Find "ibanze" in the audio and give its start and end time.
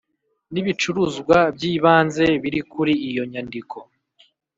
1.73-2.25